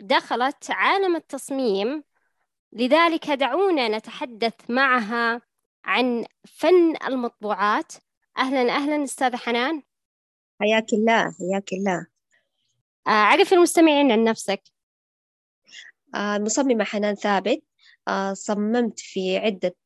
[0.00, 2.04] دخلت عالم التصميم
[2.72, 5.40] لذلك دعونا نتحدث معها
[5.84, 7.92] عن فن المطبوعات.
[8.38, 9.82] أهلا أهلا أستاذة حنان.
[10.60, 12.06] حياك الله حياك الله.
[13.08, 14.62] أعرف المستمعين عن نفسك.
[16.14, 17.62] المصممة حنان ثابت.
[18.32, 19.76] صممت في عدة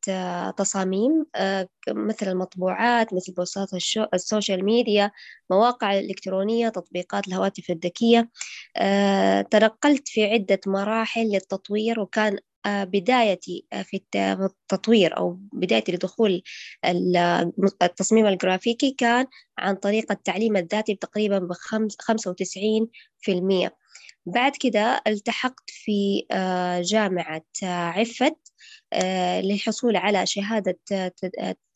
[0.56, 1.26] تصاميم
[1.88, 3.68] مثل المطبوعات مثل بوستات
[4.14, 5.10] ال social media
[5.50, 8.30] مواقع الإلكترونية تطبيقات الهواتف الذكية.
[9.50, 16.42] تنقلت في عدة مراحل للتطوير وكان بدايتي في التطوير أو بدايتي لدخول
[17.82, 19.26] التصميم الجرافيكي كان
[19.58, 22.88] عن طريق التعليم الذاتي تقريبا بخمسة وتسعين
[23.20, 23.81] في المية.
[24.26, 26.26] بعد كده التحقت في
[26.84, 28.52] جامعة عفت
[29.42, 30.78] للحصول على شهادة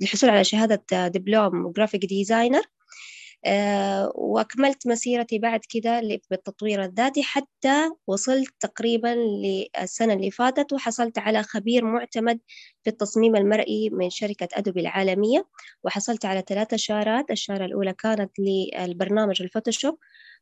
[0.01, 2.63] للحصول على شهادة دبلوم graphic designer
[4.15, 11.85] وأكملت مسيرتي بعد كده بالتطوير الذاتي حتى وصلت تقريبا للسنة اللي فاتت وحصلت على خبير
[11.85, 12.41] معتمد
[12.85, 15.47] في التصميم المرئي من شركة Adobe العالمية
[15.85, 19.99] وحصلت على ثلاثة شارات الشارة الأولى كانت للبرنامج ال Photoshop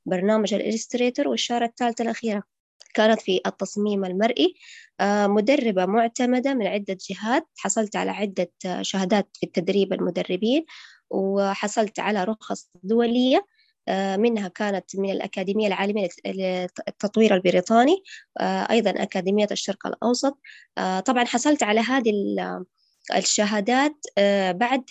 [0.06, 2.42] برنامج ال Illustrator والشارة الثالثة الأخيرة.
[2.94, 4.55] كانت في التصميم المرئي
[5.02, 7.48] مدربة معتمدة من عدة جهات.
[7.56, 8.50] حصلت على عدة
[8.82, 10.64] شهادات في التدريب المدربين
[11.10, 13.47] وحصلت على رخص دولية
[14.16, 18.02] منها كانت من الأكاديمية العالمية للتطوير البريطاني
[18.41, 20.38] أيضا أكاديمية الشرق الأوسط.
[21.04, 22.10] طبعا حصلت على هذه
[23.16, 23.97] الشهادات
[24.50, 24.84] بعد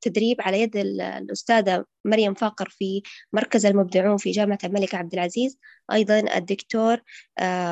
[0.00, 5.58] تدريب على يد الأستاذة مريم فاقر في مركز المبدعون في جامعة الملك عبد العزيز
[5.92, 7.00] أيضا الدكتور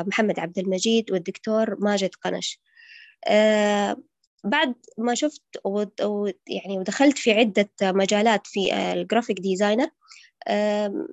[0.07, 2.61] محمد عبد المجيد والدكتور ماجد قنش.
[4.43, 5.43] بعد ما شفت
[6.47, 9.89] يعني ودخلت في عدة مجالات في ال graphic designer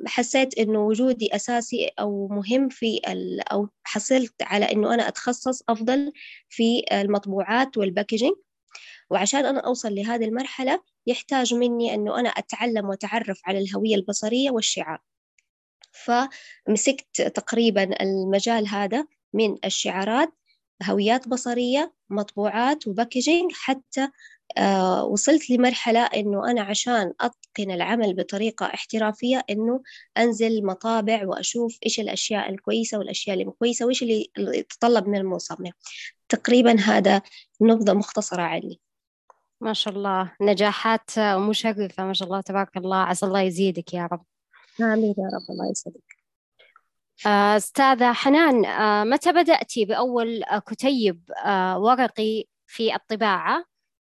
[0.06, 3.00] حسيت إنه وجودي أساسي أو مهم في
[3.52, 6.12] أو حصلت على إنه أنا أتخصص أفضل
[6.48, 8.34] في المطبوعات وال packaging
[9.10, 15.02] وعشان أنا أوصل لهذه المرحلة يحتاج مني أنه أنا أتعلم وأتعرف على الهوية البصرية والشعار.
[15.92, 20.32] فمسكت تقريبا المجال هذا من الشعارات
[20.90, 24.08] هويات بصرية مطبوعات وباكجينج حتى
[24.58, 29.82] آه وصلت لمرحلة إنه أنا عشان أتقن العمل بطريقة احترافية إنه
[30.18, 35.70] أنزل مطابع وأشوف إيش الأشياء الكويسة والأشياء اللي كويسة وإيش اللي يتطلب من المصمم.
[36.28, 37.22] تقريبا هذا
[37.60, 38.80] نبذة مختصرة عني.
[39.60, 40.32] ما شاء الله.
[40.40, 42.96] نجاحات مشرفة ما شاء الله تبارك الله.
[42.96, 44.24] عسى الله يزيدك يا رب.
[44.80, 45.50] آمين يا رب.
[45.50, 46.13] الله يسعدك.
[47.26, 53.64] أستاذة حنان آه، متى بدأتي بأول كتيب آه، ورقي في الطباعة؟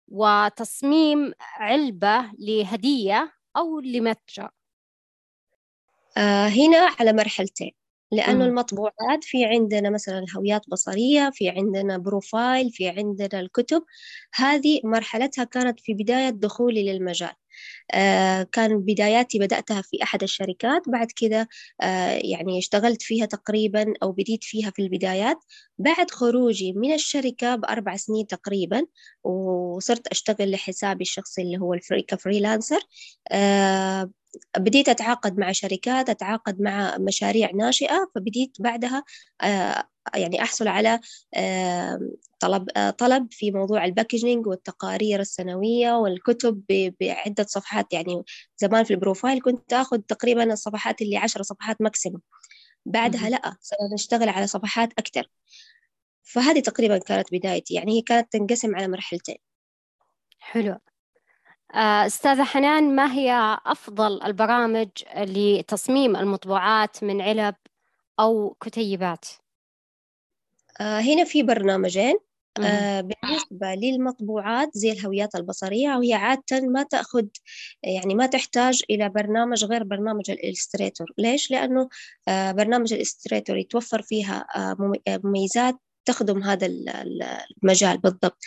[0.09, 4.50] وتصميم علبة لهدية أو لمتجر؟
[6.48, 7.72] هنا على مرحلتين.
[8.12, 13.84] لأنه المطبوعات في عندنا مثلا الهويات بصرية في عندنا بروفايل في عندنا الكتب.
[14.34, 17.28] هذه مرحلتها كانت في بداية دخولي للمجال.
[17.28, 17.44] آه
[18.52, 21.48] كان بداياتي بدأتها في أحد الشركات بعد كده
[21.82, 25.36] آه يعني اشتغلت فيها تقريبا أو بديت فيها في البدايات.
[25.78, 28.82] بعد خروجي من الشركة بأربع سنين تقريبا
[29.25, 31.78] وصرت أشتغل لحسابي الشخصي اللي هو
[32.09, 32.81] ك freelancer.
[33.32, 34.10] آه
[34.59, 39.05] بديت أتعاقد مع شركات أتعاقد مع مشاريع ناشئة فبديت بعدها
[40.15, 41.00] يعني أحصل على
[42.41, 46.62] طلب طلب في موضوع ال packaging والتقارير السنوية والكتب
[47.00, 47.93] بعدة صفحات.
[47.93, 48.23] يعني
[48.56, 52.20] زمان في ال profile كنت أخذ تقريبا الصفحات اللي عشر صفحات maximum.
[52.87, 55.31] بعدها لا صرنا نشتغل على صفحات أكثر.
[56.23, 57.75] فهذه تقريبا كانت بدايتي.
[57.75, 59.37] يعني هي كانت تنقسم على مرحلتين.
[60.38, 60.73] حلو.
[60.73, 60.81] آه،
[61.75, 67.55] أستاذة حنان ما هي أفضل البرامج لتصميم المطبوعات من علب
[68.21, 69.25] أو كتيبات؟
[70.81, 72.15] آه، هنا في برنامجين
[72.65, 77.26] آه بالنسبة للمطبوعات زي الهويات البصرية وهي عادة ما تأخذ
[77.82, 81.88] يعني ما تحتاج إلى برنامج غير برنامج ال Illustrator ليش؟ لأنه
[82.29, 84.94] آه برنامج ال Illustrator يتوفر فيها آه
[85.25, 85.75] مميزات
[86.05, 86.67] تخدم هذا
[87.62, 88.39] المجال بالضبط.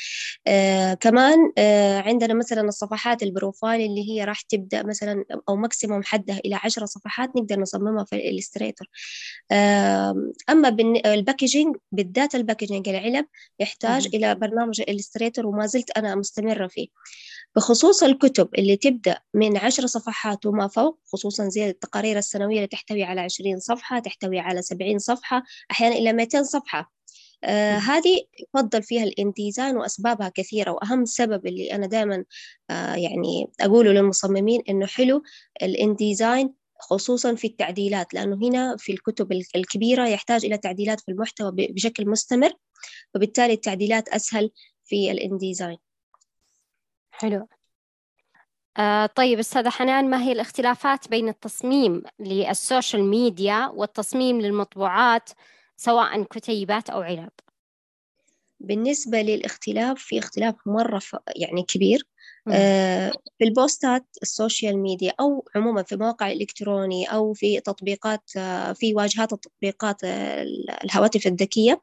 [0.47, 6.03] آه كمان آه عندنا مثلا الصفحات ال profile اللي هي راح تبدأ مثلا أو maximum
[6.03, 8.87] حدها إلى عشرة صفحات نقدر نصممها في ال Illustrator
[9.51, 10.69] آه أما
[11.05, 13.25] ال packaging بالذات ال packaging العلب
[13.59, 16.87] يحتاج إلى برنامج ال Illustrator وما زلت أنا مستمرة فيه.
[17.55, 23.03] بخصوص الكتب اللي تبدأ من عشر صفحات وما فوق خصوصا زي التقارير السنوية اللي تحتوي
[23.03, 26.96] على عشرين صفحة تحتوي على سبعين صفحة أحيانا إلى مئتين صفحة.
[27.43, 32.23] آه هذه يفضل فيها ال InDesign وأسبابها كثيرة وأهم سبب اللي أنا دائما
[32.69, 35.23] آه يعني أقوله للمصممين إنه حلو
[35.61, 41.51] ال InDesign خصوصا في التعديلات لأنه هنا في الكتب الكبيرة يحتاج إلى تعديلات في المحتوى
[41.55, 42.53] بشكل مستمر
[43.15, 44.51] وبالتالي التعديلات أسهل
[44.85, 45.77] في ال InDesign
[47.11, 47.47] حلو.
[48.77, 55.29] آه طيب أستاذة حنان ما هي الاختلافات بين التصميم لل social media والتصميم للمطبوعات
[55.77, 57.29] سواء كتيبات أو علب.
[58.59, 61.01] بالنسبة للاختلاف في اختلاف مرة
[61.35, 62.07] يعني كبير.
[62.51, 68.73] آه في البوستات ال social media أو عموما في مواقع الإلكتروني أو في تطبيقات آه
[68.73, 70.43] في واجهات التطبيقات آه
[70.83, 71.81] الهواتف الذكية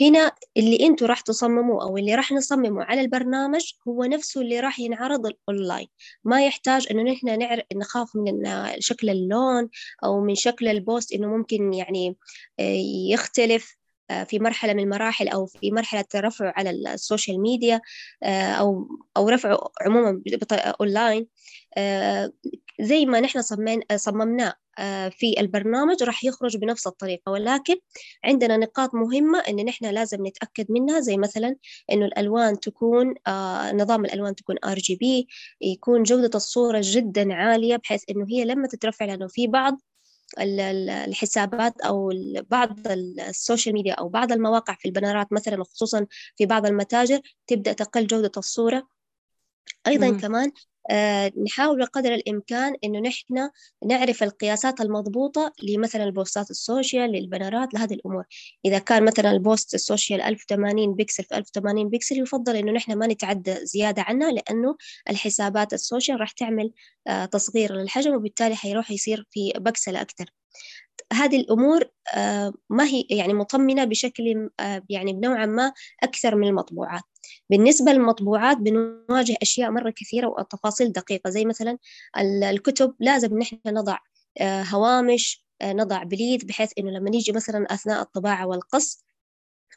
[0.00, 4.80] هنا اللي أنتوا راح تصمموه أو اللي راح نصممه على البرنامج هو نفسه اللي راح
[4.80, 5.86] ينعرض الاونلاين
[6.24, 8.42] ما يحتاج إنه نحن نعرف نخاف من
[8.78, 9.68] شكل اللون
[10.04, 12.16] أو من شكل ال post إنه ممكن يعني
[12.60, 13.78] آه، يختلف
[14.10, 17.80] آه، في مرحلة من المراحل أو في مرحلة رفعه على ال social media
[18.22, 20.22] آه، أو أو رفعه عموما
[20.80, 21.26] أونلاين
[22.80, 23.42] زي ما نحن
[23.96, 24.54] صممناه.
[25.10, 27.74] في البرنامج راح يخرج بنفس الطريقة ولكن
[28.24, 31.56] عندنا نقاط مهمة إن نحن لازم نتأكد منها زي مثلا
[31.92, 34.56] إنه الألوان تكون آه، نظام الألوان تكون
[35.00, 35.28] RGB
[35.60, 39.80] يكون جودة الصورة جدا عالية بحيث إنه هي لما تترفع لأنه في بعض
[40.38, 42.12] الحسابات أو
[42.50, 42.78] بعض
[43.18, 48.06] ال social media أو بعض المواقع في البنرات مثلا خصوصا في بعض المتاجر تبدأ تقل
[48.06, 48.88] جودة الصورة
[49.86, 50.20] أيضا مم.
[50.20, 50.77] كمان آه،
[51.44, 53.50] نحاول بقدر الإمكان إنه نحن
[53.86, 58.24] نعرف القياسات المضبوطة لمثلا البوستات ال social للبنرات لهذه الأمور.
[58.64, 62.92] إذا كان مثلا ال post ال social 1080 بكسل في 1080 بكسل يفضل إنه نحن
[62.98, 64.76] ما نتعدى زيادة عنها لأنه
[65.10, 66.72] الحسابات ال social راح تعمل
[67.06, 70.30] آه، تصغير للحجم وبالتالي حيروح يصير في بكسلة أكثر.
[71.12, 74.50] هذه الأمور آه، ما هي يعني مطمنة بشكل
[74.90, 77.02] يعني بنوعا ما أكثر من المطبوعات.
[77.50, 81.78] بالنسبة للمطبوعات بنواجه أشياء مرة كثيرة وتفاصيل دقيقة زي مثلا
[82.50, 83.98] الكتب لازم نحن نضع
[84.40, 89.04] آه، هوامش آه، نضع bleed بحيث إنه لما نيجي مثلا أثناء الطباعة والقص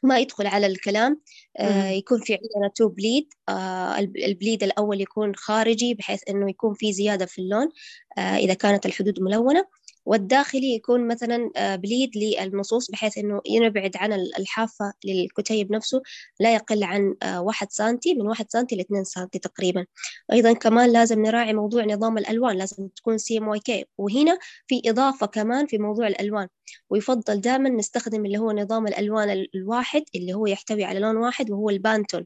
[0.03, 1.21] ما يدخل على الكلام
[1.57, 6.73] آه يكون في عندنا two bleed آه ال bleed الأول يكون خارجي بحيث إنه يكون
[6.73, 7.69] في زيادة في اللون
[8.18, 9.65] آه إذا كانت الحدود ملونة.
[10.06, 16.01] والداخلي يكون مثلا آه، bleed للنصوص بحيث أنه ينبعد عن الحافة للكتيب نفسه
[16.39, 19.86] لا يقل عن آه، واحد سنتي من واحد سنتي لاثنين سنتي تقريبا.
[20.33, 24.38] أيضا كمان لازم نراعي موضوع نظام الألوان لازم تكون CMYK وهنا
[24.68, 26.47] في إضافة كمان في موضوع الألوان.
[26.89, 31.69] ويفضل دائما نستخدم اللي هو نظام الألوان الواحد اللي هو يحتوي على لون واحد وهو
[31.69, 32.25] ال Pantone.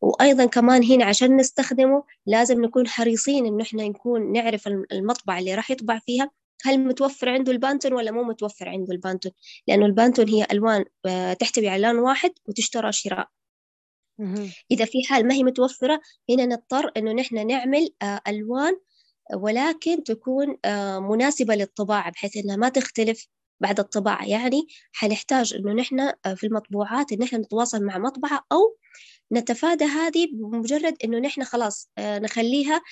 [0.00, 5.70] وأيضا كمان هنا عشان نستخدمه لازم نكون حريصين إنه إحنا نكون نعرف المطبعة اللي راح
[5.70, 6.30] يطبع فيها.
[6.62, 9.32] هل متوفر عنده البانتون ولا مو متوفر عنده البانتون؟
[9.68, 13.28] لأنه البانتون هي ألوان آه، تحتوي على لون واحد وتشترى شراء.
[14.70, 18.72] إذا في حال ما هي متوفرة هنا نضطر إنه نحن نعمل آه، ألوان
[19.36, 23.26] ولكن تكون آه، مناسبة للطباعة بحيث إنها ما تختلف
[23.60, 24.26] بعد الطباعة.
[24.26, 28.76] يعني حنحتاج إنه نحن في المطبوعات إن نحن نتواصل مع مطبعة أو
[29.32, 32.82] نتفادى هذه بمجرد إنه نحن خلاص نخليها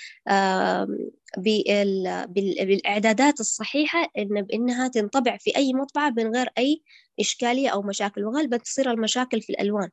[2.28, 6.82] بالإعدادات الصحيحة إن بإنها تنطبع في أي مطبعة من غير أي
[7.20, 9.88] إشكالية أو مشاكل وغالبا تصير المشاكل في الألوان.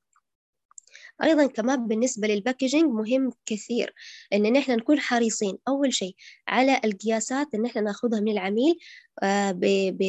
[1.23, 3.93] أيضا كمان بالنسبة لل packaging مهم كثير
[4.33, 6.15] إن نحن نكون حريصين أول شيء
[6.47, 8.79] على القياسات إن نحن نأخذها من العميل
[9.23, 9.59] آه، ب
[9.97, 10.01] ب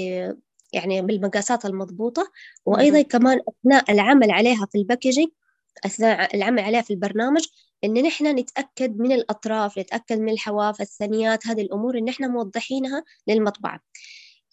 [0.73, 2.33] يعني بالمقاسات المضبوطة
[2.67, 5.29] وأيضا كمان أثناء العمل عليها في ال packaging
[5.87, 7.47] أثناء العمل عليها في البرنامج
[7.85, 13.81] إن نحن نتأكد من الأطراف نتأكد من الحواف الثنيات هذه الأمور إن نحن موضحينها للمطبعة.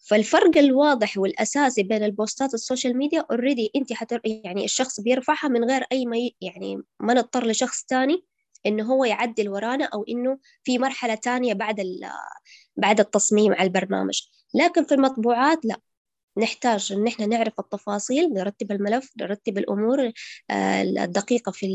[0.10, 5.64] فالفرق الواضح والأساسي بين البوستات ال social media already أنت حتر يعني الشخص بيرفعها من
[5.64, 8.24] غير أي ما يعني ما نضطر لشخص تاني
[8.66, 11.82] إنه هو يعدل ورانا أو إنه في مرحلة تانية بعد
[12.76, 14.22] بعد التصميم على البرنامج.
[14.54, 15.76] لكن في المطبوعات لا.
[16.38, 20.12] نحتاج إن إحنا نعرف التفاصيل نرتب الملف نرتب الأمور
[20.50, 21.68] آه، الدقيقة في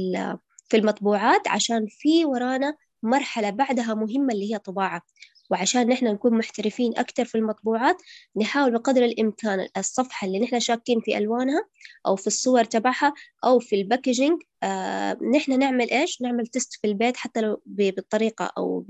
[0.69, 5.03] في المطبوعات عشان في ورانا مرحلة بعدها مهمة اللي هي طباعة.
[5.51, 7.97] وعشان نحن نكون محترفين أكثر في المطبوعات
[8.37, 11.65] نحاول بقدر الإمكان الصفحة اللي نحن شاكين في ألوانها
[12.07, 13.15] أو في الصور تبعها
[13.45, 18.87] أو في الباكجينج آه نحن نعمل إيش؟ نعمل تست في البيت حتى لو بالطريقة أو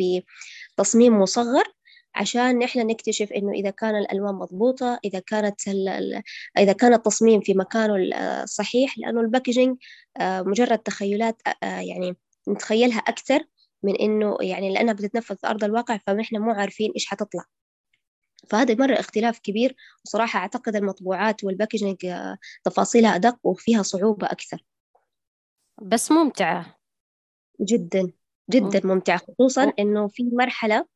[0.79, 1.65] بتصميم مصغر.
[2.15, 5.61] عشان نحن نكتشف إنه إذا كان الألوان مضبوطة إذا كانت
[6.59, 7.95] إذا كان التصميم في مكانه
[8.43, 9.77] الصحيح لأنه ال packaging
[10.21, 12.17] آه مجرد تخيلات آه يعني
[12.49, 13.45] نتخيلها أكثر
[13.83, 17.45] من إنه يعني لأنها بتتنفذ في أرض الواقع فنحن مو عارفين إيش حتطلع.
[18.49, 24.65] فهذا مرة اختلاف كبير وصراحة أعتقد المطبوعات وال packaging آه، تفاصيلها أدق وفيها صعوبة أكثر.
[25.83, 26.79] بس ممتعة.
[27.61, 28.13] جدا
[28.51, 30.87] جدا ممتعة خصوصا إنه في مرحلة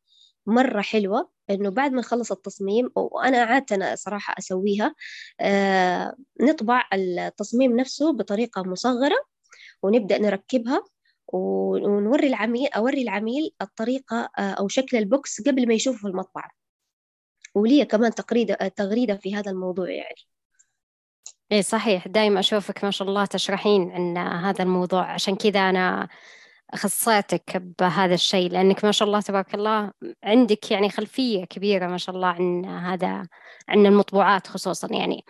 [0.47, 4.95] مرة حلوة إنه بعد ما نخلص التصميم وأنا عادة أنا صراحة أسويها
[5.41, 9.17] آه نطبع التصميم نفسه بطريقة مصغرة
[9.83, 10.85] ونبدأ نركبها
[11.33, 16.51] ونوري العميل أوري العميل الطريقة آه، أو شكل البوكس قبل ما يشوفه في المطبعة.
[17.55, 20.17] ولي كمان تغريدة تغريدة في هذا الموضوع يعني.
[21.53, 22.09] إيه صحيح.
[22.09, 26.09] دايما أشوفك ما شاء الله تشرحين عن هذا الموضوع عشان كذا أنا
[26.75, 29.93] خصيتك بهذا الشيء لأنك ما شاء الله تبارك الله
[30.25, 33.29] عندك يعني خلفية كبيرة ما شاء الله عن هذا
[33.69, 35.25] عن المطبوعات خصوصا يعني.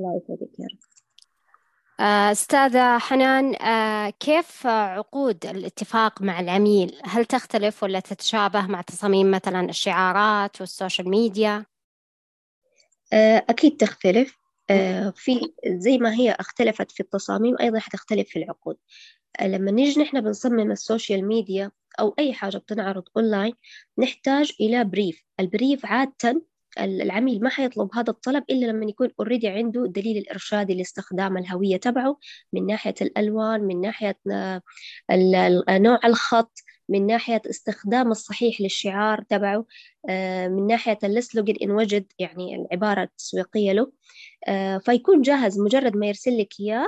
[0.00, 0.78] الله يسعدك يا رب.
[2.00, 9.30] آه، أستاذة حنان آه، كيف عقود الاتفاق مع العميل؟ هل تختلف ولا تتشابه مع تصاميم
[9.30, 11.64] مثلا الشعارات والسوشيال ميديا؟
[13.12, 14.38] آه، أكيد تختلف.
[15.14, 18.76] في زي ما هي اختلفت في التصاميم أيضا حتختلف في العقود.
[19.42, 23.52] لما نيجي نحن بنصمم السوشيال ميديا أو أي حاجة بتنعرض أونلاين
[23.98, 26.42] نحتاج إلى brief ال brief عادة
[26.80, 32.18] العميل ما حيطلب هذا الطلب إلا لما يكون already عنده الدليل الإرشادي لاستخدام الهوية تبعه
[32.52, 34.62] من ناحية الألوان من ناحية آه،
[35.70, 39.66] نوع الخط من ناحية استخدام الصحيح للشعار تبعه
[40.08, 43.92] آه، من ناحية ال slogan إن وجد يعني العبارة التسويقية له.
[44.48, 46.86] آه، فيكون جاهز مجرد ما يرسل لك إياه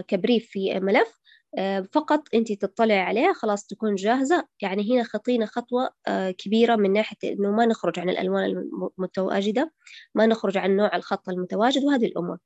[0.00, 0.98] ك brief في ملف.
[1.08, 1.21] آه،
[1.92, 4.48] فقط أنت تطلعي عليها خلاص تكون جاهزة.
[4.60, 8.44] يعني هنا خطينا خطوة آه، كبيرة من ناحية أنه ما نخرج عن الألوان
[8.98, 9.72] المتواجدة
[10.14, 12.38] ما نخرج عن نوع الخط المتواجد وهذه الأمور.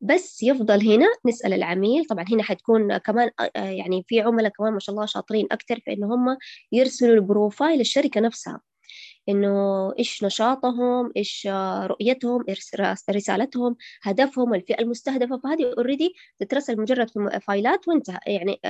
[0.00, 4.78] بس يفضل هنا نسأل العميل طبعا هنا حتكون كمان آه، يعني في عملاء كمان ما
[4.78, 6.36] شاء الله شاطرين أكثر في إنه هم
[6.72, 8.60] يرسلوا البروفايل الشركة نفسها.
[9.30, 11.48] إنه إيش نشاطهم إيش
[11.84, 12.70] رؤيتهم إيش
[13.10, 15.40] رسالتهم هدفهم الفئة المستهدفة.
[15.44, 18.18] فهذه already تترسل مجرد في فايلات وانتهى.
[18.26, 18.60] يعني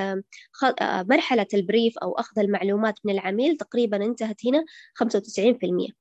[0.85, 4.65] مرحلة ال brief أو أخذ المعلومات من العميل تقريبا انتهت هنا
[4.95, 5.93] 95%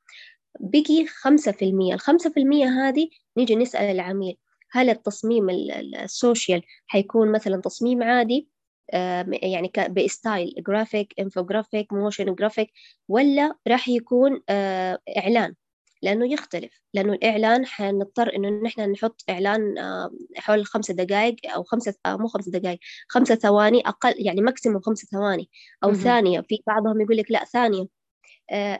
[0.60, 4.38] بقي 5% الخمسة في المية هذه نيجي نسأل العميل
[4.72, 8.50] هل التصميم ال social حيكون مثلا تصميم عادي؟
[9.44, 12.72] يعني ب style graphic infographic motion graphic
[13.08, 15.56] ولا راح يكون آه، إعلان؟
[16.02, 16.82] لأنه يختلف.
[16.94, 19.76] لأنه الإعلان حنضطر إنه نحن نحط إعلان
[20.38, 25.08] حول خمسة دقائق أو خمسة آه، مو خمسة دقائق خمسة ثواني أقل يعني ماكسيموم خمسة
[25.12, 25.50] ثواني
[25.84, 26.42] أو ثانية.
[26.42, 27.99] في بعضهم يقول لك لا ثانية.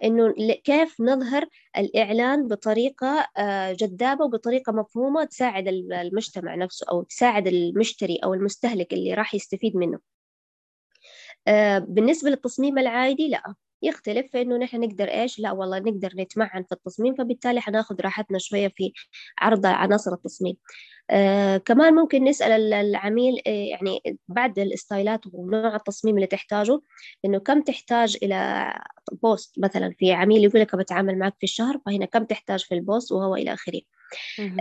[0.04, 1.46] إنه كيف نظهر
[1.78, 9.14] الإعلان بطريقة آه، جذابة وبطريقة مفهومة تساعد المجتمع نفسه أو تساعد المشتري أو المستهلك اللي
[9.14, 10.00] راح يستفيد منه.
[11.48, 13.56] آه، بالنسبة للتصميم العادي لا.
[13.82, 18.38] يختلف في إنه نحن نقدر إيش؟ لا والله نقدر نتمعن في التصميم فبالتالي حناخذ راحتنا
[18.40, 18.94] شوية في
[19.40, 20.56] عرض عناصر التصميم.
[21.10, 26.82] آه كمان ممكن نسأل العميل آه يعني بعد الستايلات ونوع التصميم اللي تحتاجه
[27.26, 28.74] إنه كم تحتاج إلى
[29.24, 32.82] post مثلا؟ في عميل يقول لك بتعامل معك في الشهر فهنا كم تحتاج في ال
[32.82, 33.82] post؟ وهو إلى آخره.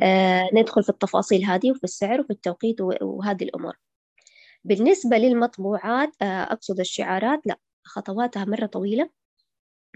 [0.03, 3.77] آه ندخل في التفاصيل هذه وفي السعر وفي التوقيت وهذه الأمور.
[4.65, 7.59] بالنسبة للمطبوعات آه، أقصد الشعارات لا.
[7.89, 9.11] خطواتها مرة طويلة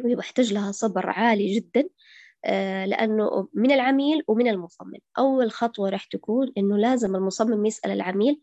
[0.05, 1.89] ويحتاج لها صبر عالي جدا
[2.45, 4.99] آه، لأنه من العميل ومن المصمم.
[5.19, 8.41] أول خطوة راح تكون إنه لازم المصمم يسأل العميل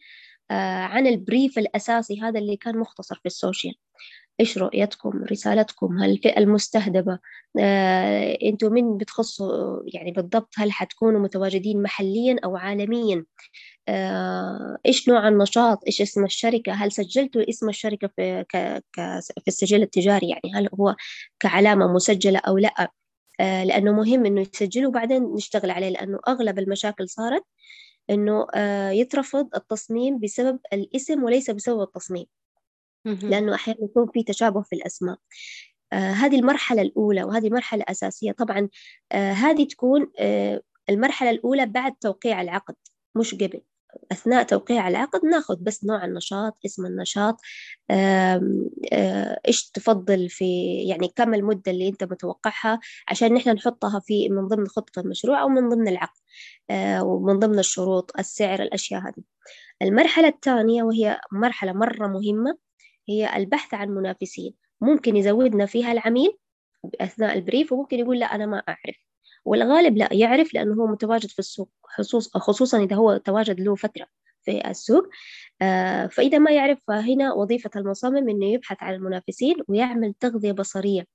[0.52, 0.54] آه،
[0.84, 3.76] عن البريف الأساسي هذا اللي كان مختصر في السوشيال.
[4.40, 7.20] إيش رؤيتكم؟ رسالتكم؟ هل الفئة المستهدفة
[7.60, 13.26] آه، أنتم من بتخصوا يعني بالضبط هل حتكونوا متواجدين محليا أو عالميا؟
[13.88, 18.84] آه، إيش نوع النشاط؟ إيش اسم الشركة؟ هل سجلتوا اسم الشركة في, ك...
[18.94, 19.20] ك...
[19.42, 20.96] في السجل التجاري؟ يعني هل هو
[21.40, 22.92] كعلامة مسجلة أو لا؟
[23.40, 27.44] آه، لأنه مهم إنه يسجلوا وبعدين نشتغل عليه لأنه أغلب المشاكل صارت
[28.10, 32.26] إنه آه، يترفض التصميم بسبب الاسم وليس بسبب التصميم.
[33.06, 35.18] لأنه أحيانا يكون في تشابه في الأسماء.
[35.94, 38.32] آه هذه المرحلة الأولى وهذه مرحلة أساسية.
[38.32, 38.70] طبعا
[39.12, 42.76] آه هذه تكون آه المرحلة الأولى بعد توقيع العقد
[43.16, 43.62] مش قبل.
[44.12, 47.38] أثناء توقيع العقد ناخذ بس نوع النشاط اسم النشاط.
[49.48, 54.68] إيش تفضل في يعني كم المدة اللي أنت متوقعها عشان نحن نحطها في من ضمن
[54.68, 56.20] خطة المشروع أو من ضمن العقد.
[57.02, 59.24] ومن ضمن الشروط السعر الأشياء هذه.
[59.82, 62.58] المرحلة الثانية وهي مرحلة مرة مهمة
[63.10, 64.54] هي البحث عن منافسين.
[64.82, 66.38] ممكن يزودنا فيها العميل
[67.02, 68.98] أثناء البريف وممكن يقول لا أنا ما أعرف.
[69.46, 74.08] والغالب لا يعرف لأنه هو متواجد في السوق خصوص خصوصا إذا هو تواجد له فترة
[74.42, 75.10] في السوق.
[75.62, 81.08] آه، فإذا ما يعرف فهنا وظيفة المصمم إنه يبحث عن المنافسين ويعمل تغذية بصرية.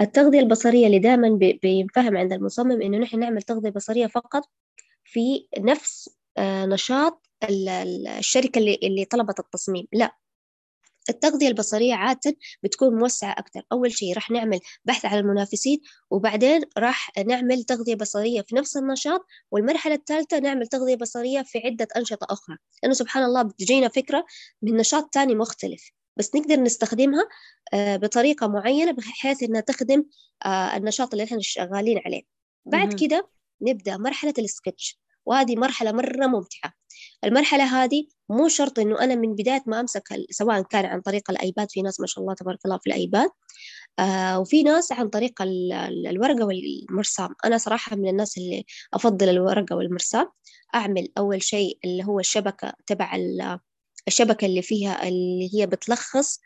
[0.00, 4.42] التغذية البصرية اللي دائما بينفهم عند المصمم إنه نحن نعمل تغذية بصرية فقط
[5.04, 9.86] في نفس آه، نشاط الشركة اللي طلبت التصميم.
[9.92, 10.16] لا
[11.10, 17.10] التغذية البصرية عادة بتكون موسعة أكثر أول شيء راح نعمل بحث على المنافسين وبعدين راح
[17.26, 22.56] نعمل تغذية بصرية في نفس النشاط والمرحلة الثالثة نعمل تغذية بصرية في عدة أنشطة أخرى.
[22.82, 24.26] لأنه سبحان الله بتجينا فكرة
[24.62, 27.28] من نشاط تاني مختلف بس نقدر نستخدمها
[27.74, 30.04] آه، بطريقة معينة بحيث إنها تخدم
[30.44, 32.22] آه، النشاط اللي إحنا شغالين عليه.
[32.66, 33.30] بعد كده
[33.62, 35.00] نبدأ مرحلة السكتش.
[35.26, 36.79] وهذه مرحلة مرة ممتعة.
[37.24, 41.70] المرحلة هذه مو شرط إنه أنا من بداية ما أمسك سواء كان عن طريق الأيباد
[41.70, 43.30] في ناس ما شاء الله تبارك الله في الأيباد
[43.98, 47.34] آه وفي ناس عن طريق الورقة والمرسام.
[47.44, 50.28] أنا صراحة من الناس اللي أفضل الورقة والمرسام.
[50.74, 53.16] أعمل أول شيء اللي هو الشبكة تبع
[54.08, 56.40] الشبكة اللي فيها اللي هي بتلخص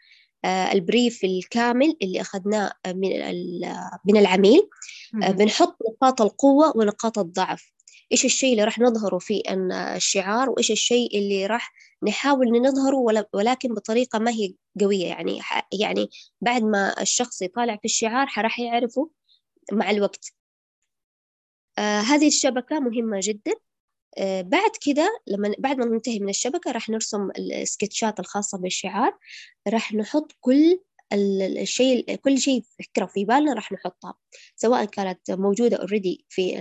[0.44, 3.10] آه البريف الكامل اللي أخذناه من
[4.04, 4.68] من العميل.
[5.22, 7.74] آه بنحط نقاط القوة ونقاط الضعف.
[8.12, 9.42] إيش الشيء اللي راح نظهره في
[9.96, 15.06] الشعار وإيش الشيء اللي راح نحاول نظهره ولكن بطريقة ما هي قوية.
[15.06, 15.40] يعني
[15.80, 19.11] يعني بعد ما الشخص يطالع في الشعار راح يعرفه
[19.73, 20.32] مع الوقت.
[21.78, 23.52] آه هذه الشبكة مهمة جدا.
[24.18, 29.18] آه بعد كده لما بعد ما ننتهي من الشبكة راح نرسم السكتشات الخاصة بالشعار.
[29.68, 30.80] راح نحط كل
[31.14, 34.14] الشيء كل شيء فكرة في بالنا راح نحطها
[34.56, 36.59] سواء كانت موجودة اوريدي في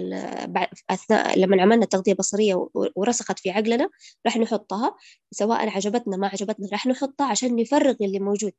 [0.90, 3.90] أثناء لما عملنا تغذية بصرية ورسخت في عقلنا
[4.26, 4.96] راح نحطها
[5.32, 8.54] سواء عجبتنا ما عجبتنا راح نحطها عشان نفرغ اللي موجود.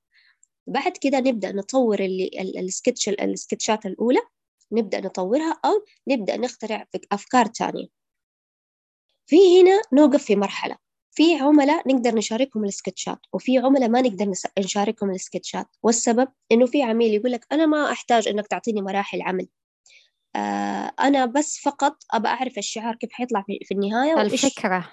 [0.66, 4.20] بعد كده نبدأ نطور اللي السكتش السكتشات الأولى
[4.72, 7.86] نبدأ نطورها أو نبدأ نخترع أفكار تانية.
[9.26, 10.83] في هنا نوقف في مرحلة.
[11.14, 15.66] في عملاء نقدر نشاركهم السكتشات وفي عملاء ما نقدر نشاركهم السكتشات.
[15.82, 19.48] والسبب إنه في عميل يقول لك أنا ما أحتاج إنك تعطيني مراحل عمل.
[20.36, 24.90] آه أنا بس فقط أبى أعرف الشعار كيف حيطلع في, في النهاية الفكرة.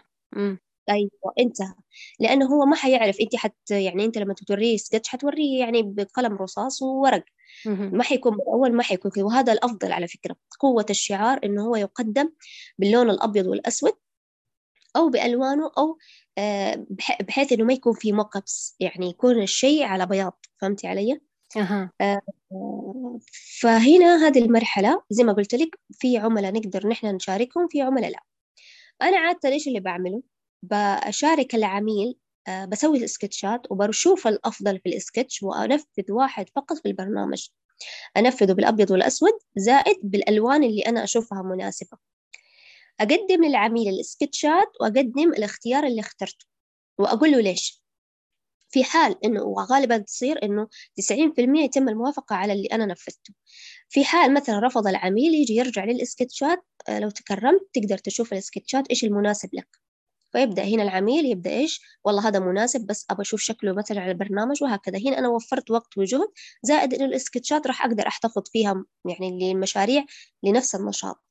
[0.90, 1.74] أيوه انتهى.
[2.20, 6.82] لأنه هو ما حيعرف أنت حت يعني أنت لما توريه سكتش حتوريه يعني بقلم رصاص
[6.82, 7.24] وورق.
[7.66, 12.30] ما حيكون اول ما حيكون وهذا الأفضل على فكرة قوة الشعار إنه هو يقدم
[12.78, 13.94] باللون الأبيض والأسود
[14.96, 15.98] أو بألوانه أو
[16.38, 16.86] آه،
[17.22, 21.22] بحيث إنه ما يكون في موكبس يعني يكون الشيء على بياض فهمتي علي؟
[21.58, 22.22] أه.
[23.62, 28.24] فهنا هذه المرحلة زي ما قلت لك في عملاء نقدر نحن نشاركهم في عملاء لا
[29.02, 30.24] أنا عادة إيش اللي بعمله؟
[30.64, 37.48] بشارك العميل آه، بسوي السكتشات وبشوف الأفضل في السكتش وأنفذ واحد فقط في البرنامج
[38.18, 41.98] أنفذه بالأبيض والأسود زائد بالألوان اللي أنا أشوفها مناسبة
[43.02, 46.46] أقدم للعميل السكتشات وأقدم الاختيار اللي اخترته.
[47.00, 47.82] وأقول له ليش؟
[48.70, 53.34] في حال إنه وغالبا تصير إنه 90% يتم الموافقة على اللي أنا نفذته.
[53.90, 59.04] في حال مثلا رفض العميل يجي يرجع للسكتشات آه، لو تكرمت تقدر تشوف السكتشات إيش
[59.04, 59.68] المناسب لك.
[60.32, 64.64] فيبدأ هنا العميل يبدأ إيش؟ والله هذا مناسب بس أبغى أشوف شكله مثلا على البرنامج
[64.64, 65.00] وهكذا.
[65.00, 66.28] هنا أنا وفرت وقت وجهد
[66.64, 70.06] زائد إنه السكتشات راح أقدر أحتفظ فيها يعني للمشاريع
[70.44, 71.31] لنفس النشاط.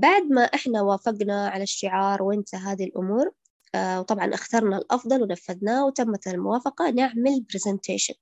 [0.00, 3.30] بعد ما إحنا وافقنا على الشعار وانتهى هذه الأمور
[3.74, 8.14] آه وطبعا أخترنا الأفضل ونفذناه وتمت الموافقة نعمل presentation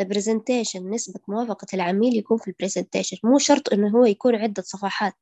[0.00, 4.62] ال presentation نسبة موافقة العميل يكون في ال presentation مو شرط إنه هو يكون عدة
[4.62, 5.14] صفحات.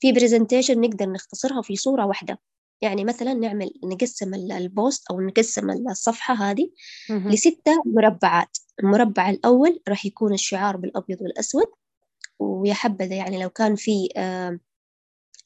[0.00, 2.40] في presentation نقدر نختصرها في صورة واحدة.
[2.80, 6.70] يعني مثلا نعمل نقسم ال post أو نقسم الصفحة هذه
[7.10, 8.58] لستة مربعات.
[8.80, 11.66] المربع الأول راح يكون الشعار بالأبيض والأسود
[12.38, 14.58] ويا حبذا يعني لو كان في آه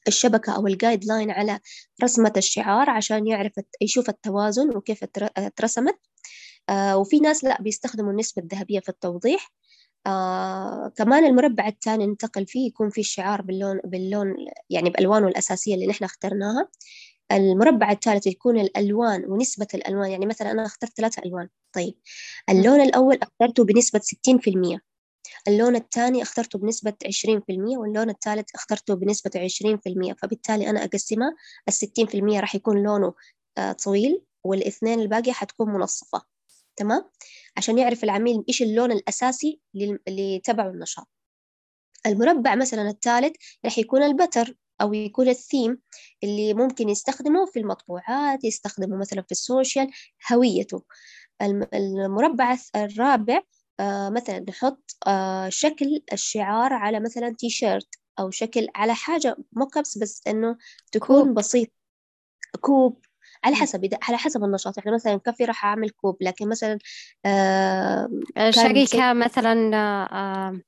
[0.07, 1.59] الشبكة أو الجايد لاين على
[2.03, 5.03] رسمة الشعار عشان يعرف يشوف التوازن وكيف
[5.37, 5.99] اترسمت.
[6.69, 9.51] آه وفي ناس لا بيستخدموا النسبة الذهبية في التوضيح.
[10.07, 14.35] آه كمان المربع الثاني ننتقل فيه يكون فيه الشعار باللون باللون
[14.69, 16.69] يعني بألوانه الأساسية اللي نحن اخترناها.
[17.31, 21.49] المربع الثالث يكون الألوان ونسبة الألوان يعني مثلا أنا اخترت ثلاثة ألوان.
[21.73, 21.95] طيب
[22.49, 24.79] اللون الأول اخترته بنسبة 60%
[25.47, 31.35] اللون الثاني اخترته بنسبة 20% واللون الثالث اخترته بنسبة 20% فبالتالي أنا أقسمها
[31.67, 33.13] الستين في المية راح يكون لونه
[33.57, 36.21] آه، طويل والاثنين الباقية حتكون منصفة.
[36.75, 37.09] تمام؟
[37.57, 39.61] عشان يعرف العميل إيش اللون الأساسي
[40.07, 41.07] اللي تبعه النشاط.
[42.05, 45.79] المربع مثلا الثالث راح يكون البتر أو يكون الثيم
[46.23, 49.91] اللي ممكن يستخدمه في المطبوعات يستخدمه مثلا في السوشيال
[50.31, 50.83] هويته.
[51.73, 53.41] المربع الرابع
[53.79, 57.87] آه مثلا نحط آه شكل الشعار على مثلا تي شيرت
[58.19, 60.57] أو شكل على حاجة mockups بس إنه
[60.91, 61.33] تكون كوب.
[61.33, 61.69] بسيط.
[62.61, 63.05] كوب.
[63.43, 64.77] على حسب إذا على حسب النشاط.
[64.77, 66.77] يعني مثلا كافي راح أعمل كوب لكن مثلا
[67.25, 68.09] آه
[68.49, 70.61] شركة مثلا آه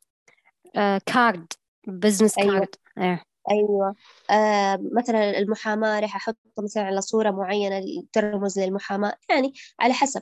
[0.76, 1.54] آه card
[1.88, 2.54] business أيوة.
[2.54, 3.20] card أيوة.
[3.52, 3.96] أيوة.
[4.32, 9.14] آه مثلا المحاماة راح أحط مثلا على صورة معينة ترمز للمحاماة.
[9.30, 10.22] يعني على حسب.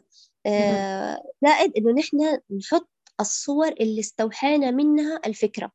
[1.43, 5.71] زائد إنه نحن نحط الصور اللي استوحينا منها الفكرة.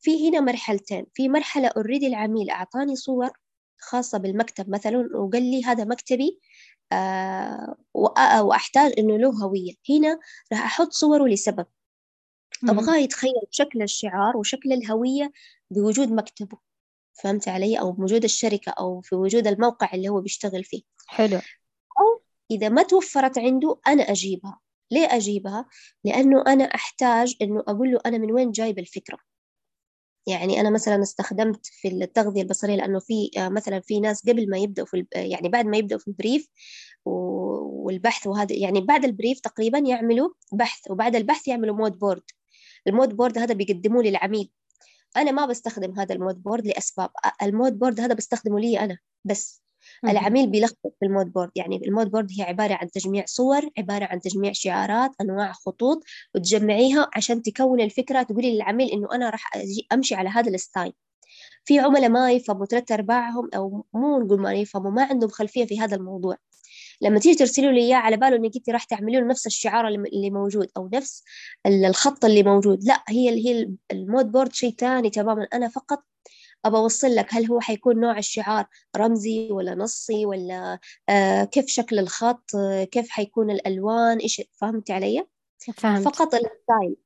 [0.00, 1.06] في هنا مرحلتين.
[1.14, 3.30] في مرحلة أوريدي العميل أعطاني صور
[3.78, 6.38] خاصة بالمكتب مثلا وقال لي هذا مكتبي
[6.92, 7.76] آه
[8.40, 9.72] وأحتاج إنه له هوية.
[9.90, 10.18] هنا
[10.52, 11.66] راح أحط صوره لسبب.
[12.68, 15.32] أبغاه يتخيل شكل الشعار وشكل الهوية
[15.70, 16.58] بوجود مكتبه.
[17.22, 20.82] فهمت علي؟ أو بوجود الشركة أو في وجود الموقع اللي هو بيشتغل فيه.
[21.06, 21.38] حلو.
[22.50, 24.60] إذا ما توفرت عنده أنا أجيبها.
[24.90, 25.66] ليه أجيبها؟
[26.04, 29.18] لأنه أنا أحتاج إنه أقول له أنا من وين جايب الفكرة.
[30.28, 34.86] يعني أنا مثلا استخدمت في التغذية البصرية لأنه في مثلا في ناس قبل ما يبدأوا
[34.86, 36.48] في يعني بعد ما يبدأوا في ال brief
[37.04, 42.22] والبحث وهذا يعني بعد ال brief تقريبا يعملوا بحث وبعد البحث يعملوا mood board
[42.86, 44.50] ال mood board هذا بيقدموه للعميل.
[45.16, 47.10] أنا ما بستخدم هذا ال mood board لأسباب
[47.42, 49.65] ال mood board هذا بستخدمه لي أنا بس.
[50.04, 51.50] العميل بيلخبط في ال mood board.
[51.56, 56.04] يعني ال mood board هي عبارة عن تجميع صور عبارة عن تجميع شعارات أنواع خطوط
[56.34, 59.50] وتجمعيها عشان تكون الفكرة تقولي للعميل إنه أنا راح
[59.92, 60.92] أمشي على هذا ال style.
[61.64, 65.80] في عملاء ما يفهموا ثلاث أرباعهم أو مو نقول ما يفهموا ما عندهم خلفية في
[65.80, 66.36] هذا الموضوع.
[67.00, 70.30] لما تيجي ترسلوا لي إياه على باله إنك أنت راح تعملوا له نفس الشعار اللي
[70.30, 71.22] موجود أو نفس
[71.66, 72.84] الخط اللي موجود.
[72.84, 75.48] لا هي هي ال mood board شيء ثاني تماما.
[75.54, 76.02] أنا فقط
[76.66, 81.98] أبى أوصل لك هل هو حيكون نوع الشعار رمزي ولا نصي ولا آه كيف شكل
[81.98, 85.26] الخط آه كيف حيكون الألوان إيش فهمتي علي؟
[85.76, 86.04] فهمت.
[86.04, 86.96] فقط ال style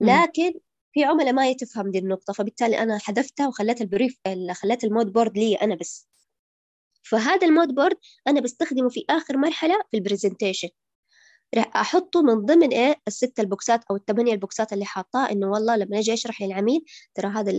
[0.00, 0.52] لكن
[0.92, 4.18] في عملاء ما يتفهم دي النقطة فبالتالي أنا حذفتها وخليت ال brief
[4.52, 6.08] خليت ال mood board لي أنا بس
[7.02, 7.96] فهذا ال mood board
[8.28, 10.68] أنا بستخدمه في آخر مرحلة في ال presentation
[11.54, 15.98] راح أحطه من ضمن إيه الست البوكسات أو الثمانية البوكسات اللي حاطاه إنه والله لما
[15.98, 17.52] أجي أشرح للعميل ترى هذا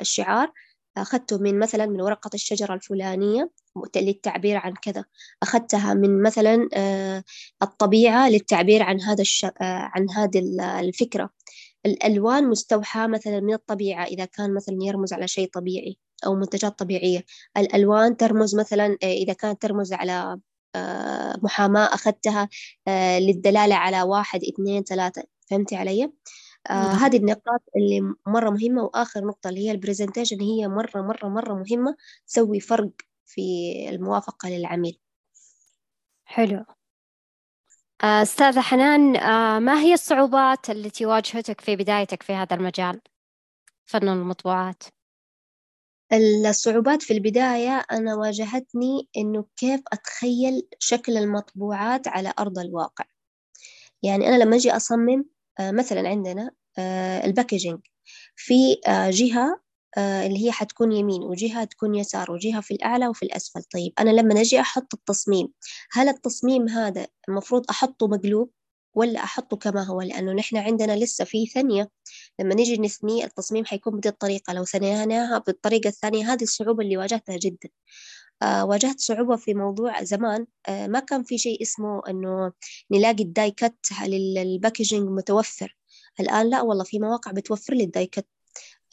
[0.00, 0.52] الشعار
[1.02, 3.50] أخذته من مثلا من ورقة الشجرة الفلانية
[3.96, 5.04] للتعبير عن كذا.
[5.42, 7.24] أخذتها من مثلا آه،
[7.62, 9.44] الطبيعة للتعبير عن هذا الش...
[9.44, 10.42] آه، عن هذه
[10.80, 11.30] الفكرة.
[11.86, 17.24] الألوان مستوحاة مثلا من الطبيعة إذا كان مثلا يرمز على شيء طبيعي أو منتجات طبيعية.
[17.56, 20.38] الألوان ترمز مثلا آه، إذا كانت ترمز على
[21.42, 22.48] محاماة أخذتها
[23.18, 25.22] للدلالة على واحد اثنين ثلاثة.
[25.50, 26.12] فهمتي علي؟
[26.70, 26.96] آه نعم.
[26.96, 31.96] هذه النقاط اللي مرة مهمة وآخر نقطة اللي هي البرزنتيشن هي مرة مرة مرة مهمة.
[32.26, 32.90] تسوي فرق
[33.26, 33.40] في
[33.88, 34.98] الموافقة للعميل.
[36.24, 36.64] حلو.
[38.04, 43.00] آه، أستاذة حنان آه، ما هي الصعوبات التي واجهتك في بدايتك في هذا المجال؟
[43.84, 44.82] فن المطبوعات؟
[46.46, 53.04] الصعوبات في البداية أنا واجهتني إنه كيف أتخيل شكل المطبوعات على أرض الواقع.
[54.02, 55.24] يعني أنا لما أجي أصمم
[55.60, 56.50] آه، مثلا عندنا
[57.24, 57.80] الباكجينج.
[58.36, 59.60] في آه، جهة
[59.98, 63.62] اللي هي حتكون يمين وجهة تكون يسار وجهة في الأعلى وفي الأسفل.
[63.62, 65.48] طيب أنا لما أجي أحط التصميم
[65.92, 68.50] هل التصميم هذا المفروض أحطه مقلوب
[68.94, 71.90] ولا أحطه كما هو؟ لأنه نحن عندنا لسه في ثانية.
[72.40, 74.52] لما نيجي نثني التصميم حيكون بهذه الطريقة.
[74.52, 77.68] لو ثنيناها بالطريقة الثانية هذه الصعوبة اللي واجهتها جدا.
[78.42, 80.46] آه واجهت صعوبة في موضوع زمان.
[80.68, 82.52] آه ما كان في شيء اسمه إنه
[82.92, 85.77] نلاقي ال die cut لل packaging متوفر.
[86.20, 88.26] الآن لا والله في مواقع بتوفر لي ال die cut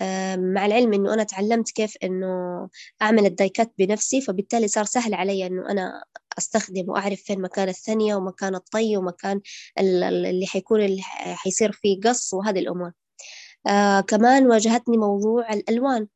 [0.01, 2.27] آه مع العلم إنه أنا تعلمت كيف إنه
[3.01, 6.03] أعمل ال die cut بنفسي فبالتالي صار سهل علي إنه أنا
[6.37, 9.41] أستخدم وأعرف فين مكان الثنية ومكان الطي ومكان
[9.79, 11.01] اللي حيكون اللي
[11.35, 12.91] حيصير فيه قص وهذه الأمور.
[13.67, 16.07] آه كمان واجهتني موضوع الألوان.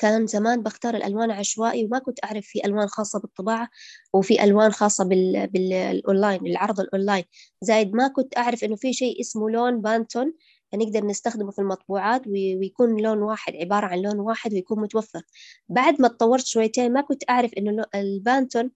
[0.00, 3.68] كان زمان بختار الألوان عشوائي وما كنت أعرف في ألوان خاصة بالطباعة
[4.12, 5.46] وفي ألوان خاصة بال...
[5.46, 7.24] بالأونلاين العرض الأونلاين.
[7.62, 10.32] زايد ما كنت أعرف إنه في شيء اسمه لون Pantone
[10.74, 15.22] نقدر نستخدمه في المطبوعات ويكون لون واحد عبارة عن لون واحد ويكون متوفر.
[15.68, 18.70] بعد ما تطورت شويتين ما كنت أعرف إنه ال Pantone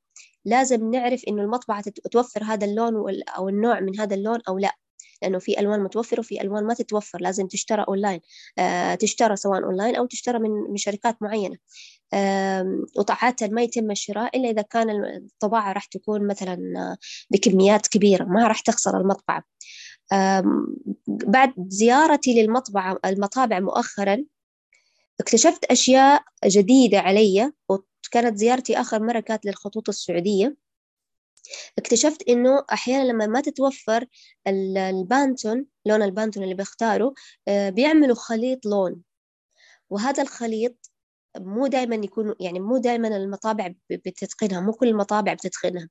[0.45, 4.84] لازم نعرف إنه المطبعة توفر هذا اللون أو النوع من هذا اللون أو لا.
[5.25, 8.21] لأنه في ألوان متوفرة وفي ألوان ما تتوفر لازم تشترى أونلاين.
[8.59, 11.57] آه تشترى سواء أونلاين أو تشترى من شركات معينة.
[12.97, 16.59] وعادة ما يتم الشراء إلا إذا كان الطباعة راح تكون مثلا
[17.31, 19.43] بكميات كبيرة ما راح تخسر المطبعة.
[21.07, 24.25] بعد زيارتي للمطبعة المطابع مؤخرا
[25.21, 30.57] اكتشفت أشياء جديدة علي وكانت زيارتي آخر مرة كانت للخطوط السعودية.
[31.79, 34.07] اكتشفت إنه أحيانا لما ما تتوفر
[34.47, 37.15] البانتون لون البانتون اللي بيختاره
[37.49, 39.03] آه، بيعملوا خليط لون.
[39.91, 40.91] وهذا الخليط
[41.39, 45.89] مو دائما يكون يعني مو دائما المطابع بتتقنها مو كل المطابع بتتقنها.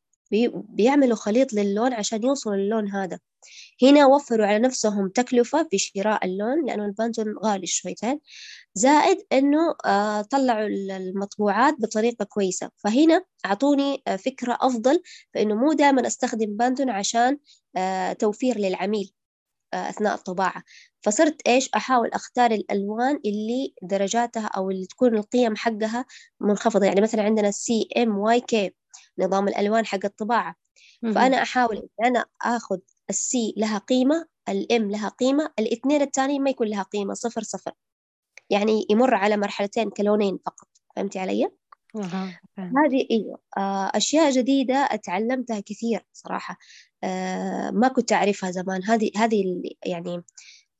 [0.69, 3.19] بيعملوا خليط للون عشان يوصلوا للون هذا.
[3.83, 8.19] هنا وفروا على نفسهم تكلفة في شراء اللون لأنه البانتون غالي شويتين.
[8.75, 12.69] زائد أنه آه، طلعوا المطبوعات بطريقة كويسة.
[12.77, 15.01] فهنا أعطوني آه، فكرة أفضل
[15.33, 17.37] فإنه مو دائما أستخدم Pantone عشان
[17.77, 19.13] آه، توفير للعميل
[19.73, 20.63] أثناء الطباعة.
[21.01, 26.05] فصرت إيش؟ أحاول أختار الألوان اللي درجاتها أو اللي تكون القيم حقها
[26.41, 26.85] منخفضة.
[26.85, 28.71] يعني مثلا عندنا CMYK
[29.19, 30.55] نظام الألوان حق الطباعة.
[31.15, 32.77] فأنا أحاول إن أنا آخذ
[33.09, 37.43] ال C لها قيمة ال M لها قيمة الاثنين الثانيين ما يكون لها قيمة صفر
[37.43, 37.71] صفر.
[38.49, 40.67] يعني يمر على مرحلتين كلونين فقط.
[40.95, 41.49] فهمتي علي؟
[42.57, 43.39] هذه إيوه.
[43.57, 46.57] آه، أشياء جديدة أتعلمتها كثير صراحة.
[47.03, 48.83] آه، ما كنت أعرفها زمان.
[48.83, 50.23] هذه هذه يعني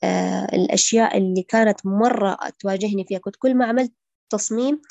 [0.04, 3.20] آه، الأشياء اللي كانت مرة تواجهني فيها.
[3.20, 3.94] كنت كل ما عملت
[4.30, 4.82] تصميم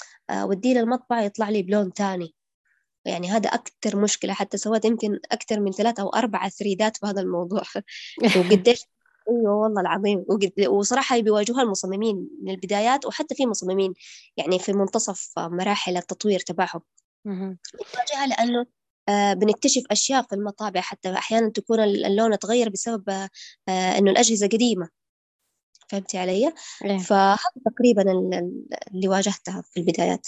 [0.43, 2.35] وديه للمطبعة يطلع لي بلون ثاني
[3.05, 7.21] يعني هذا أكثر مشكلة حتى سويت يمكن أكثر من ثلاثة أو أربعة ثريدات في هذا
[7.21, 7.63] الموضوع.
[8.37, 8.85] وقديش
[9.31, 10.25] أيوه والله العظيم.
[10.69, 13.95] وصراحة بيواجهوها المصممين من البدايات وحتى في مصممين
[14.37, 16.81] يعني في منتصف مراحل التطوير تبعهم.
[17.25, 18.67] بيواجهها لأنه
[19.09, 23.29] آه، بنكتشف أشياء في المطابع حتى أحيانا تكون اللون تغير بسبب آه،
[23.69, 24.89] إنه الأجهزة قديمة.
[25.89, 26.53] فهمتي علي؟
[26.85, 26.99] إيه.
[26.99, 28.03] فهذا تقريبا
[28.93, 30.27] اللي واجهتها في البدايات.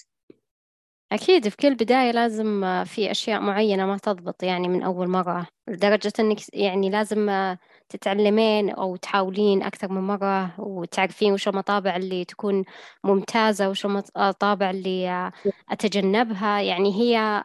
[1.15, 5.47] أكيد في كل بداية لازم آه، في أشياء معينة ما تضبط يعني من أول مرة
[5.69, 12.25] لدرجة إنك يعني لازم آه، تتعلمين أو تحاولين أكثر من مرة وتعرفين وش المطابع اللي
[12.25, 12.65] تكون
[13.05, 15.33] ممتازة وش المطابع اللي آه،
[15.71, 17.43] أتجنبها يعني هي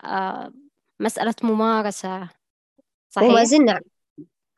[1.00, 2.30] مسألة ممارسة
[3.10, 3.82] صحيح؟ وما زلنا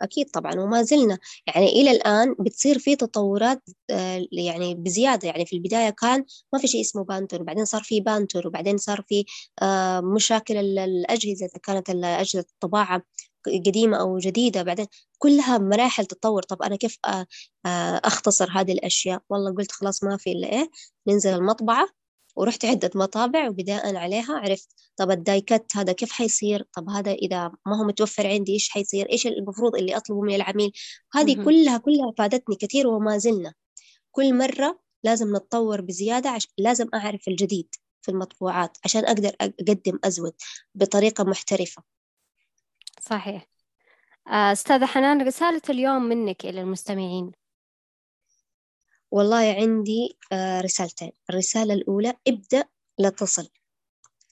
[0.04, 1.18] أكيد طبعا وما زلنا.
[1.48, 5.28] يعني إلى الآن بتصير في تطورات آه، يعني بزيادة.
[5.28, 9.06] يعني في البداية كان ما في شيء اسمه Pantone وبعدين صار في Pantone وبعدين صار
[9.08, 9.26] في
[9.62, 13.02] آه، مشاكل الأجهزة إذا كانت أجهزة الطباعة
[13.66, 14.64] قديمة أو جديدة.
[14.64, 14.88] بعدين
[15.18, 16.44] كلها مراحل تطور.
[16.44, 17.26] طب أنا كيف آه،
[18.06, 20.70] أختصر هذه الأشياء؟ والله قلت خلاص ما في إلا إيه؟
[21.08, 22.01] ننزل المطبعة
[22.36, 27.80] ورحت عدة مطابع وبناء عليها عرفت طب الدايكت هذا كيف حيصير؟ طب هذا إذا ما
[27.80, 30.72] هو متوفر عندي إيش حيصير؟ إيش المفروض اللي أطلبه من العميل؟
[31.14, 33.54] هذه كلها كلها فادتني كثير وما زلنا.
[34.12, 36.48] كل مرة لازم نتطور بزيادة عش...
[36.58, 40.34] لازم أعرف الجديد في المطبوعات عشان أقدر أقدم أزود
[40.76, 41.84] بطريقة محترفة.
[43.02, 43.48] صحيح.
[44.28, 47.32] آه، أستاذة حنان رسالة اليوم منك إلى المستمعين.
[49.12, 51.12] والله عندي آه، رسالتين.
[51.30, 52.64] الرسالة الأولى ابدأ
[53.00, 53.50] لا تصل.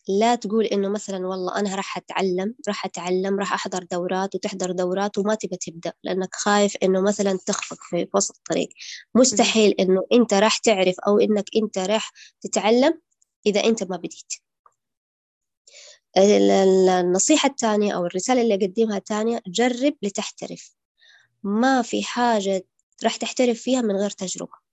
[0.09, 5.17] لا تقول إنه مثلا والله أنا راح أتعلم راح أتعلم راح أحضر دورات وتحضر دورات
[5.17, 8.69] وما تبى تبدأ لأنك خايف إنه مثلا تخفق في وسط الطريق.
[9.15, 12.11] مستحيل إنه أنت راح تعرف أو إنك أنت راح
[12.41, 13.01] تتعلم
[13.45, 14.33] إذا أنت ما بديت.
[16.17, 20.75] النصيحة الثانية أو الرسالة اللي أقدمها الثانية جرب لتحترف.
[21.43, 22.65] ما في حاجة
[23.03, 24.68] راح تحترف فيها من غير تجربة.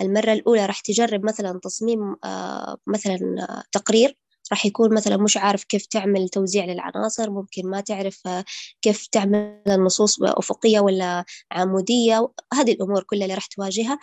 [0.00, 4.18] المرة الأولى راح تجرب مثلا تصميم آه، مثلا آه، تقرير.
[4.52, 8.44] راح يكون مثلا مش عارف كيف تعمل توزيع للعناصر ممكن ما تعرف آه،
[8.82, 12.28] كيف تعمل النصوص أفقية ولا عمودية.
[12.54, 13.98] هذه الأمور كلها اللي راح تواجهها.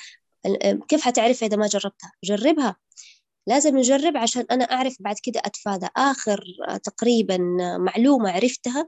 [0.88, 2.76] كيف حتعرف إذا ما جربتها؟ جربها.
[3.48, 5.88] لازم نجرب عشان أنا أعرف بعد كده أتفادى.
[5.98, 6.44] آخر
[6.84, 7.38] تقريبا
[7.80, 8.88] معلومة عرفتها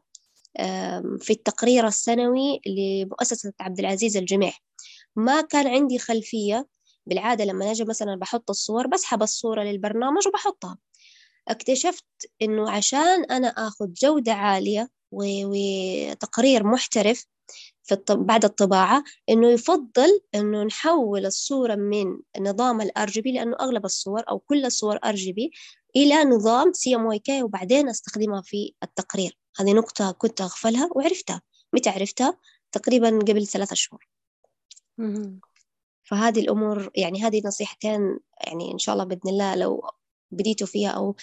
[1.19, 4.61] في التقرير السنوي لمؤسسة عبد العزيز الجميح
[5.15, 6.67] ما كان عندي خلفية
[7.05, 10.77] بالعادة لما أجي مثلا بحط الصور بسحب الصورة للبرنامج وبحطها.
[11.47, 12.05] اكتشفت
[12.41, 17.25] إنه عشان أنا أخذ جودة عالية وتقرير محترف
[17.83, 18.25] في الطب...
[18.25, 24.39] بعد الطباعة إنه يفضل إنه نحول الصورة من نظام ال RGB لأنه أغلب الصور أو
[24.39, 25.51] كل الصور RGB
[25.95, 29.37] إلى نظام CMYK وبعدين أستخدمها في التقرير.
[29.59, 31.41] هذه نقطة كنت أغفلها وعرفتها.
[31.73, 32.37] متى عرفتها؟
[32.71, 34.07] تقريبا قبل ثلاثة شهور.
[36.13, 39.89] فهذه الأمور يعني هذه نصيحتين يعني إن شاء الله بإذن الله لو
[40.31, 41.15] بديتوا فيها أو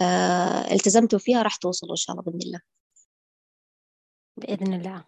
[0.00, 2.60] آه التزمتوا فيها راح توصلوا إن شاء الله بإذن الله.
[4.36, 5.04] بإذن الله.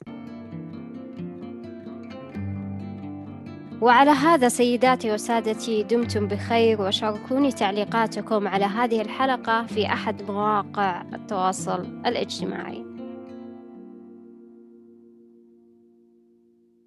[3.82, 11.80] وعلى هذا سيداتي وسادتي دمتم بخير وشاركوني تعليقاتكم على هذه الحلقة في أحد مواقع التواصل
[12.06, 12.89] الاجتماعي.